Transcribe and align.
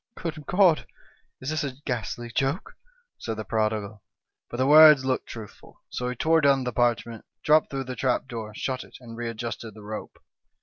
"'Good 0.23 0.47
God! 0.47 0.87
is 1.41 1.51
this 1.51 1.63
a 1.63 1.73
ghastly 1.85 2.31
joke?' 2.31 2.75
said 3.19 3.37
the 3.37 3.45
prodi 3.45 3.79
gal. 3.81 4.01
But 4.49 4.57
the 4.57 4.65
words 4.65 5.05
looked 5.05 5.27
truthful; 5.27 5.83
so 5.91 6.09
he 6.09 6.15
tore 6.15 6.41
down 6.41 6.63
the 6.63 6.73
parchment, 6.73 7.23
dropped 7.43 7.69
through 7.69 7.83
the 7.83 7.95
trap 7.95 8.27
door, 8.27 8.51
shut 8.55 8.83
it, 8.83 8.97
and 8.99 9.15
readjusted 9.15 9.75
the 9.75 9.83
rope. 9.83 10.17